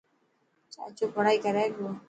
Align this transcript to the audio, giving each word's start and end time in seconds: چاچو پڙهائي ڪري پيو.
چاچو 0.73 1.05
پڙهائي 1.13 1.37
ڪري 1.45 1.63
پيو. 1.75 1.87